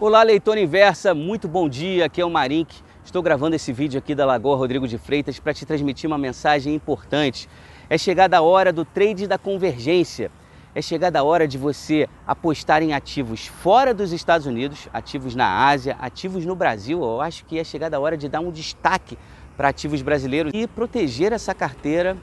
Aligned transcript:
Olá, 0.00 0.22
leitor 0.22 0.56
inversa, 0.56 1.12
muito 1.14 1.46
bom 1.46 1.68
dia. 1.68 2.06
Aqui 2.06 2.22
é 2.22 2.24
o 2.24 2.30
Marink. 2.30 2.74
Estou 3.04 3.20
gravando 3.20 3.54
esse 3.54 3.70
vídeo 3.70 3.98
aqui 3.98 4.14
da 4.14 4.24
Lagoa 4.24 4.56
Rodrigo 4.56 4.88
de 4.88 4.96
Freitas 4.96 5.38
para 5.38 5.52
te 5.52 5.66
transmitir 5.66 6.08
uma 6.08 6.16
mensagem 6.16 6.74
importante. 6.74 7.46
É 7.86 7.98
chegada 7.98 8.38
a 8.38 8.40
hora 8.40 8.72
do 8.72 8.82
trade 8.82 9.26
da 9.26 9.36
convergência. 9.36 10.30
É 10.74 10.80
chegada 10.80 11.18
a 11.18 11.22
hora 11.22 11.46
de 11.46 11.58
você 11.58 12.08
apostar 12.26 12.82
em 12.82 12.94
ativos 12.94 13.46
fora 13.46 13.92
dos 13.92 14.10
Estados 14.10 14.46
Unidos, 14.46 14.88
ativos 14.90 15.34
na 15.34 15.68
Ásia, 15.68 15.98
ativos 16.00 16.46
no 16.46 16.56
Brasil. 16.56 17.02
Eu 17.02 17.20
acho 17.20 17.44
que 17.44 17.58
é 17.58 17.62
chegada 17.62 17.98
a 17.98 18.00
hora 18.00 18.16
de 18.16 18.26
dar 18.26 18.40
um 18.40 18.50
destaque 18.50 19.18
para 19.54 19.68
ativos 19.68 20.00
brasileiros 20.00 20.50
e 20.54 20.66
proteger 20.66 21.30
essa 21.30 21.54
carteira 21.54 22.16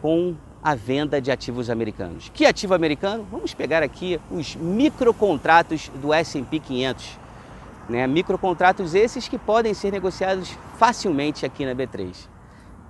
com 0.00 0.36
a 0.62 0.74
venda 0.74 1.20
de 1.20 1.30
ativos 1.30 1.70
americanos. 1.70 2.30
Que 2.34 2.44
ativo 2.44 2.74
americano? 2.74 3.26
Vamos 3.30 3.54
pegar 3.54 3.82
aqui 3.82 4.20
os 4.30 4.56
microcontratos 4.56 5.88
do 5.96 6.12
S&P 6.12 6.58
500. 6.58 7.18
Né? 7.88 8.06
Microcontratos 8.06 8.94
esses 8.94 9.28
que 9.28 9.38
podem 9.38 9.72
ser 9.72 9.90
negociados 9.92 10.54
facilmente 10.76 11.46
aqui 11.46 11.64
na 11.64 11.74
B3. 11.74 12.28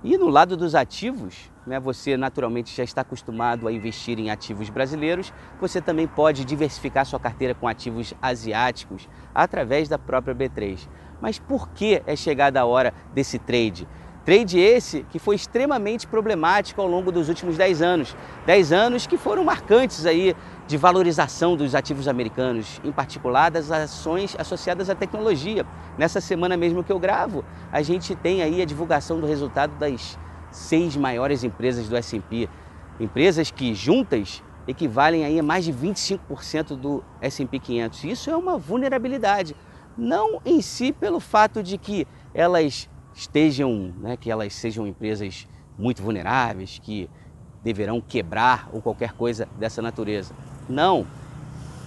E 0.03 0.17
no 0.17 0.29
lado 0.29 0.55
dos 0.55 0.75
ativos, 0.75 1.51
né, 1.67 1.77
você 1.77 2.15
naturalmente 2.15 2.73
já 2.75 2.85
está 2.85 3.01
acostumado 3.01 3.67
a 3.67 3.71
investir 3.71 4.17
em 4.17 4.29
ativos 4.29 4.69
brasileiros, 4.69 5.33
você 5.59 5.81
também 5.81 6.07
pode 6.07 6.45
diversificar 6.45 7.05
sua 7.05 7.19
carteira 7.19 7.53
com 7.53 7.67
ativos 7.67 8.13
asiáticos 8.21 9.09
através 9.35 9.89
da 9.89 9.97
própria 9.97 10.33
B3. 10.33 10.87
Mas 11.19 11.37
por 11.37 11.67
que 11.69 12.01
é 12.07 12.15
chegada 12.15 12.61
a 12.61 12.65
hora 12.65 12.93
desse 13.13 13.37
trade? 13.37 13.85
Trade 14.29 14.59
esse 14.59 15.03
que 15.09 15.17
foi 15.17 15.35
extremamente 15.35 16.05
problemático 16.05 16.79
ao 16.79 16.87
longo 16.87 17.11
dos 17.11 17.29
últimos 17.29 17.57
10 17.57 17.81
anos. 17.81 18.15
10 18.45 18.71
anos 18.71 19.07
que 19.07 19.17
foram 19.17 19.43
marcantes 19.43 20.05
aí 20.05 20.35
de 20.67 20.77
valorização 20.77 21.55
dos 21.55 21.73
ativos 21.73 22.07
americanos, 22.07 22.79
em 22.83 22.91
particular 22.91 23.49
das 23.49 23.71
ações 23.71 24.35
associadas 24.37 24.87
à 24.87 24.93
tecnologia. 24.93 25.65
Nessa 25.97 26.21
semana 26.21 26.55
mesmo 26.55 26.83
que 26.83 26.91
eu 26.91 26.99
gravo, 26.99 27.43
a 27.71 27.81
gente 27.81 28.13
tem 28.13 28.43
aí 28.43 28.61
a 28.61 28.65
divulgação 28.65 29.19
do 29.19 29.25
resultado 29.25 29.73
das 29.79 30.15
seis 30.51 30.95
maiores 30.95 31.43
empresas 31.43 31.89
do 31.89 31.97
S&P. 31.97 32.47
Empresas 32.99 33.49
que 33.49 33.73
juntas 33.73 34.43
equivalem 34.67 35.25
aí 35.25 35.39
a 35.39 35.43
mais 35.43 35.65
de 35.65 35.73
25% 35.73 36.75
do 36.75 37.03
S&P 37.19 37.57
500. 37.57 38.03
Isso 38.03 38.29
é 38.29 38.37
uma 38.37 38.59
vulnerabilidade, 38.59 39.55
não 39.97 40.39
em 40.45 40.61
si 40.61 40.91
pelo 40.93 41.19
fato 41.19 41.63
de 41.63 41.79
que 41.79 42.05
elas 42.31 42.87
estejam, 43.13 43.93
né, 43.99 44.17
que 44.17 44.31
elas 44.31 44.53
sejam 44.53 44.87
empresas 44.87 45.47
muito 45.77 46.01
vulneráveis, 46.01 46.79
que 46.81 47.09
deverão 47.63 48.01
quebrar 48.01 48.69
ou 48.71 48.81
qualquer 48.81 49.13
coisa 49.13 49.47
dessa 49.57 49.81
natureza. 49.81 50.33
Não. 50.67 51.05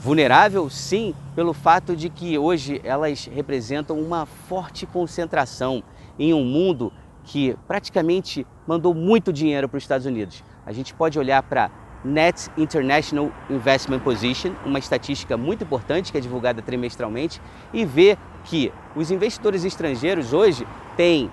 Vulnerável, 0.01 0.69
sim, 0.69 1.15
pelo 1.35 1.53
fato 1.53 1.95
de 1.95 2.09
que 2.09 2.37
hoje 2.37 2.81
elas 2.85 3.27
representam 3.27 4.01
uma 4.01 4.27
forte 4.27 4.85
concentração 4.85 5.83
em 6.19 6.35
um 6.35 6.45
mundo 6.45 6.93
que 7.25 7.57
praticamente 7.69 8.47
mandou 8.67 8.93
muito 8.93 9.33
dinheiro 9.33 9.69
para 9.69 9.79
os 9.79 9.85
Estados 9.85 10.07
Unidos. 10.07 10.43
A 10.67 10.73
gente 10.73 10.93
pode 10.93 11.19
olhar 11.19 11.43
para 11.43 11.71
Net 12.05 12.51
International 12.57 13.31
Investment 13.49 14.01
Position, 14.01 14.55
uma 14.67 14.79
estatística 14.79 15.37
muito 15.37 15.63
importante 15.63 16.11
que 16.11 16.19
é 16.19 16.21
divulgada 16.21 16.61
trimestralmente, 16.61 17.41
e 17.73 17.85
ver 17.85 18.19
que 18.45 18.73
os 18.97 19.11
investidores 19.13 19.65
estrangeiros 19.65 20.33
hoje 20.33 20.67
têm 20.97 21.31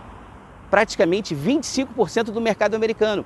praticamente 0.69 1.35
25% 1.35 2.25
do 2.25 2.41
mercado 2.41 2.75
americano. 2.75 3.25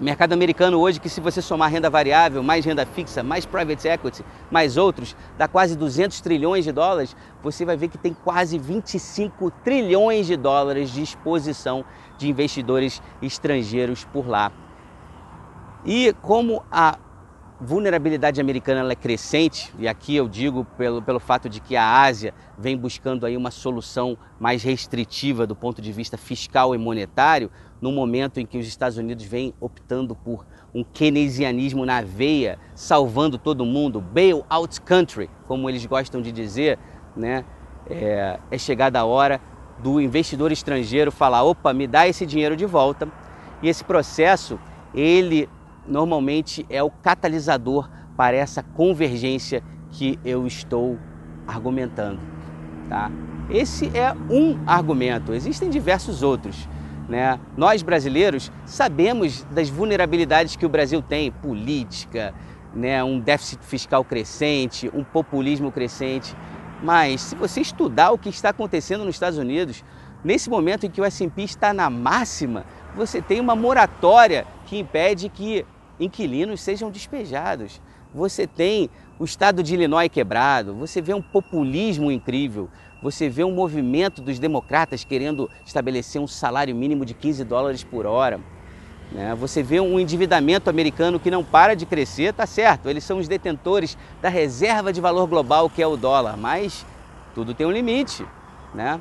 Mercado 0.00 0.32
americano 0.32 0.80
hoje, 0.80 0.98
que 0.98 1.08
se 1.08 1.20
você 1.20 1.40
somar 1.40 1.70
renda 1.70 1.88
variável, 1.88 2.42
mais 2.42 2.64
renda 2.64 2.84
fixa, 2.84 3.22
mais 3.22 3.46
private 3.46 3.86
equity, 3.86 4.24
mais 4.50 4.76
outros, 4.76 5.14
dá 5.38 5.46
quase 5.46 5.76
200 5.76 6.20
trilhões 6.20 6.64
de 6.64 6.72
dólares, 6.72 7.14
você 7.42 7.64
vai 7.64 7.76
ver 7.76 7.88
que 7.88 7.98
tem 7.98 8.12
quase 8.12 8.58
25 8.58 9.50
trilhões 9.62 10.26
de 10.26 10.36
dólares 10.36 10.90
de 10.90 11.02
exposição 11.02 11.84
de 12.18 12.28
investidores 12.28 13.00
estrangeiros 13.20 14.04
por 14.04 14.26
lá. 14.26 14.50
E 15.84 16.12
como 16.20 16.64
a 16.70 16.98
vulnerabilidade 17.62 18.40
americana 18.40 18.90
é 18.90 18.94
crescente, 18.96 19.72
e 19.78 19.86
aqui 19.86 20.16
eu 20.16 20.28
digo 20.28 20.64
pelo, 20.76 21.00
pelo 21.00 21.20
fato 21.20 21.48
de 21.48 21.60
que 21.60 21.76
a 21.76 22.02
Ásia 22.02 22.34
vem 22.58 22.76
buscando 22.76 23.24
aí 23.24 23.36
uma 23.36 23.50
solução 23.50 24.18
mais 24.40 24.62
restritiva 24.62 25.46
do 25.46 25.54
ponto 25.54 25.80
de 25.80 25.92
vista 25.92 26.18
fiscal 26.18 26.74
e 26.74 26.78
monetário, 26.78 27.50
no 27.80 27.92
momento 27.92 28.40
em 28.40 28.46
que 28.46 28.58
os 28.58 28.66
Estados 28.66 28.98
Unidos 28.98 29.24
vêm 29.24 29.54
optando 29.60 30.14
por 30.14 30.44
um 30.74 30.82
keynesianismo 30.82 31.86
na 31.86 32.02
veia, 32.02 32.58
salvando 32.74 33.38
todo 33.38 33.64
mundo, 33.64 34.00
bail 34.00 34.44
out 34.50 34.80
country, 34.80 35.30
como 35.46 35.68
eles 35.68 35.86
gostam 35.86 36.20
de 36.20 36.32
dizer, 36.32 36.78
né? 37.16 37.44
é, 37.88 38.38
é 38.50 38.58
chegada 38.58 39.00
a 39.00 39.04
hora 39.04 39.40
do 39.78 40.00
investidor 40.00 40.52
estrangeiro 40.52 41.10
falar, 41.10 41.42
opa, 41.42 41.72
me 41.72 41.86
dá 41.86 42.06
esse 42.06 42.24
dinheiro 42.24 42.56
de 42.56 42.66
volta. 42.66 43.08
E 43.62 43.68
esse 43.68 43.84
processo, 43.84 44.58
ele 44.94 45.48
normalmente 45.86 46.66
é 46.68 46.82
o 46.82 46.90
catalisador 46.90 47.88
para 48.16 48.36
essa 48.36 48.62
convergência 48.62 49.62
que 49.90 50.18
eu 50.24 50.46
estou 50.46 50.98
argumentando. 51.46 52.20
Tá? 52.88 53.10
Esse 53.50 53.90
é 53.96 54.12
um 54.30 54.58
argumento, 54.66 55.32
existem 55.32 55.68
diversos 55.68 56.22
outros. 56.22 56.68
Né? 57.08 57.38
Nós 57.56 57.82
brasileiros 57.82 58.50
sabemos 58.64 59.44
das 59.50 59.68
vulnerabilidades 59.68 60.56
que 60.56 60.64
o 60.64 60.68
Brasil 60.68 61.02
tem, 61.02 61.30
política, 61.30 62.32
né? 62.74 63.02
um 63.02 63.18
déficit 63.18 63.62
fiscal 63.64 64.04
crescente, 64.04 64.90
um 64.94 65.04
populismo 65.04 65.70
crescente. 65.70 66.34
Mas 66.82 67.20
se 67.20 67.34
você 67.34 67.60
estudar 67.60 68.12
o 68.12 68.18
que 68.18 68.28
está 68.28 68.48
acontecendo 68.48 69.04
nos 69.04 69.14
Estados 69.14 69.38
Unidos, 69.38 69.84
nesse 70.24 70.48
momento 70.48 70.86
em 70.86 70.90
que 70.90 71.00
o 71.00 71.04
S&P 71.04 71.42
está 71.42 71.72
na 71.72 71.90
máxima, 71.90 72.64
você 72.94 73.20
tem 73.20 73.40
uma 73.40 73.54
moratória 73.54 74.46
que 74.72 74.78
impede 74.78 75.28
que 75.28 75.66
inquilinos 76.00 76.62
sejam 76.62 76.90
despejados. 76.90 77.78
Você 78.14 78.46
tem 78.46 78.88
o 79.18 79.24
estado 79.26 79.62
de 79.62 79.74
Illinois 79.74 80.08
quebrado, 80.08 80.72
você 80.72 81.02
vê 81.02 81.12
um 81.12 81.20
populismo 81.20 82.10
incrível, 82.10 82.70
você 83.02 83.28
vê 83.28 83.44
um 83.44 83.52
movimento 83.52 84.22
dos 84.22 84.38
democratas 84.38 85.04
querendo 85.04 85.50
estabelecer 85.66 86.22
um 86.22 86.26
salário 86.26 86.74
mínimo 86.74 87.04
de 87.04 87.12
15 87.12 87.44
dólares 87.44 87.84
por 87.84 88.06
hora. 88.06 88.40
Né? 89.10 89.34
Você 89.34 89.62
vê 89.62 89.78
um 89.78 90.00
endividamento 90.00 90.70
americano 90.70 91.20
que 91.20 91.30
não 91.30 91.44
para 91.44 91.76
de 91.76 91.84
crescer, 91.84 92.32
tá 92.32 92.46
certo, 92.46 92.88
eles 92.88 93.04
são 93.04 93.18
os 93.18 93.28
detentores 93.28 93.98
da 94.22 94.30
reserva 94.30 94.90
de 94.90 95.02
valor 95.02 95.26
global 95.26 95.68
que 95.68 95.82
é 95.82 95.86
o 95.86 95.98
dólar, 95.98 96.38
mas 96.38 96.86
tudo 97.34 97.52
tem 97.52 97.66
um 97.66 97.72
limite. 97.72 98.24
Né? 98.74 98.98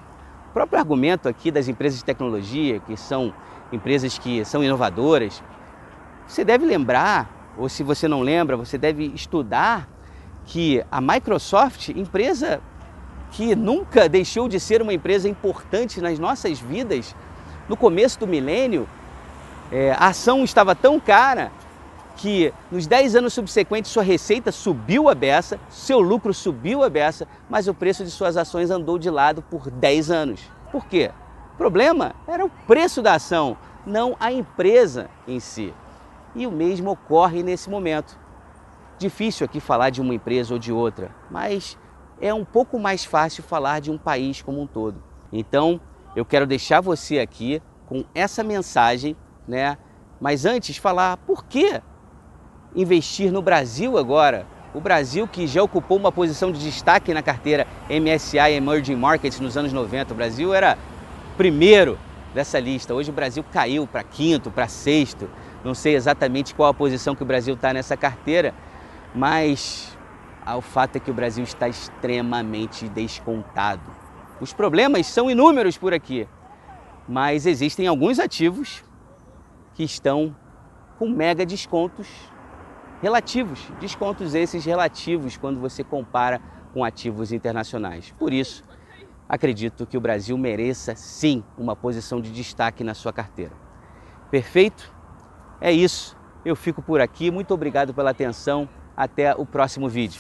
O 0.50 0.54
próprio 0.54 0.80
argumento 0.80 1.30
aqui 1.30 1.50
das 1.50 1.70
empresas 1.70 2.00
de 2.00 2.04
tecnologia, 2.04 2.82
que 2.82 2.98
são 2.98 3.34
empresas 3.72 4.18
que 4.18 4.44
são 4.44 4.62
inovadoras, 4.62 5.42
você 6.32 6.46
deve 6.46 6.66
lembrar, 6.66 7.54
ou 7.58 7.68
se 7.68 7.84
você 7.84 8.08
não 8.08 8.22
lembra, 8.22 8.56
você 8.56 8.78
deve 8.78 9.12
estudar 9.14 9.90
que 10.46 10.82
a 10.90 11.02
Microsoft, 11.02 11.90
empresa 11.90 12.62
que 13.32 13.54
nunca 13.54 14.08
deixou 14.08 14.48
de 14.48 14.58
ser 14.58 14.82
uma 14.82 14.94
empresa 14.94 15.28
importante 15.28 16.00
nas 16.00 16.18
nossas 16.18 16.58
vidas, 16.58 17.14
no 17.68 17.76
começo 17.76 18.18
do 18.18 18.26
milênio, 18.26 18.88
é, 19.70 19.92
a 19.92 20.08
ação 20.08 20.44
estava 20.46 20.74
tão 20.74 21.02
cara 21.02 21.52
que 22.16 22.54
nos 22.72 22.88
10 22.88 23.18
anos 23.18 23.34
subsequentes 23.34 23.92
sua 23.92 24.04
receita 24.04 24.54
subiu 24.54 25.10
a 25.10 25.16
beça, 25.16 25.60
seu 25.70 26.00
lucro 26.00 26.34
subiu 26.34 26.82
a 26.82 26.90
beça, 26.90 27.28
mas 27.50 27.68
o 27.68 27.74
preço 27.74 28.06
de 28.06 28.12
suas 28.12 28.38
ações 28.38 28.72
andou 28.72 28.98
de 28.98 29.10
lado 29.10 29.42
por 29.42 29.70
10 29.70 30.10
anos. 30.10 30.42
Por 30.72 30.86
quê? 30.86 31.12
O 31.56 31.58
problema 31.58 32.16
era 32.26 32.46
o 32.46 32.50
preço 32.66 33.02
da 33.02 33.16
ação, 33.16 33.58
não 33.86 34.16
a 34.18 34.32
empresa 34.32 35.10
em 35.28 35.40
si. 35.40 35.74
E 36.36 36.48
o 36.48 36.52
mesmo 36.52 36.92
ocorre 36.92 37.44
nesse 37.44 37.70
momento. 37.70 38.18
Difícil 38.98 39.46
aqui 39.46 39.60
falar 39.60 39.90
de 39.90 40.02
uma 40.02 40.14
empresa 40.14 40.54
ou 40.54 40.60
de 40.60 40.72
outra, 40.72 41.12
mas 41.30 41.78
é 42.22 42.34
um 42.34 42.46
pouco 42.46 42.80
mais 42.80 43.04
fácil 43.04 43.44
falar 43.44 43.82
de 43.82 43.92
um 43.92 43.98
país 43.98 44.42
como 44.42 44.62
um 44.62 44.68
todo. 44.68 45.02
Então, 45.34 45.82
eu 46.16 46.24
quero 46.24 46.46
deixar 46.46 46.82
você 46.82 47.20
aqui 47.20 47.62
com 47.88 48.06
essa 48.14 48.44
mensagem, 48.44 49.16
né? 49.48 49.78
Mas 50.20 50.46
antes 50.46 50.78
falar 50.78 51.18
por 51.18 51.46
que 51.46 51.82
investir 52.76 53.32
no 53.32 53.42
Brasil 53.42 53.98
agora? 53.98 54.46
O 54.74 54.80
Brasil 54.80 55.28
que 55.28 55.48
já 55.48 55.62
ocupou 55.62 55.98
uma 55.98 56.12
posição 56.12 56.52
de 56.52 56.60
destaque 56.60 57.14
na 57.14 57.22
carteira 57.22 57.68
MSCI 57.90 58.54
Emerging 58.54 58.96
Markets 58.96 59.40
nos 59.40 59.58
anos 59.58 59.74
90. 59.74 60.14
O 60.14 60.16
Brasil 60.16 60.54
era 60.54 60.78
primeiro 61.36 61.98
dessa 62.34 62.60
lista. 62.60 62.94
Hoje 62.94 63.10
o 63.10 63.14
Brasil 63.14 63.44
caiu 63.52 63.86
para 63.86 64.04
quinto, 64.04 64.50
para 64.52 64.68
sexto. 64.68 65.30
Não 65.64 65.74
sei 65.74 65.96
exatamente 65.96 66.56
qual 66.56 66.70
a 66.70 66.74
posição 66.74 67.16
que 67.16 67.24
o 67.24 67.26
Brasil 67.26 67.54
está 67.54 67.72
nessa 67.74 67.96
carteira, 67.96 68.54
mas 69.14 69.98
o 70.48 70.62
fato 70.62 70.96
é 70.96 71.00
que 71.00 71.12
o 71.12 71.14
Brasil 71.14 71.44
está 71.44 71.68
extremamente 71.68 72.90
descontado. 72.90 73.84
Os 74.40 74.54
problemas 74.54 75.06
são 75.06 75.30
inúmeros 75.30 75.78
por 75.78 75.94
aqui, 75.94 76.28
mas 77.08 77.46
existem 77.46 77.86
alguns 77.86 78.18
ativos 78.18 78.84
que 79.76 79.84
estão 79.84 80.36
com 80.98 81.08
mega 81.10 81.46
descontos 81.46 82.08
relativos, 83.02 83.60
descontos 83.80 84.34
esses 84.34 84.66
relativos 84.66 85.38
quando 85.38 85.60
você 85.60 85.84
compara 85.84 86.42
com 86.74 86.84
ativos 86.84 87.32
internacionais. 87.32 88.14
Por 88.18 88.34
isso, 88.34 88.64
acredito 89.28 89.86
que 89.86 89.98
o 89.98 90.02
Brasil 90.02 90.38
mereça 90.38 90.96
sim 90.96 91.44
uma 91.58 91.76
posição 91.76 92.20
de 92.20 92.32
destaque 92.32 92.84
na 92.84 92.94
sua 92.94 93.14
carteira. 93.14 93.54
Perfeito? 94.30 94.92
É 95.62 95.72
isso. 95.72 96.18
Eu 96.44 96.56
fico 96.56 96.82
por 96.82 97.00
aqui. 97.00 97.30
Muito 97.30 97.54
obrigado 97.54 97.94
pela 97.94 98.10
atenção. 98.10 98.68
Até 98.98 99.34
o 99.36 99.46
próximo 99.46 99.88
vídeo. 99.88 100.20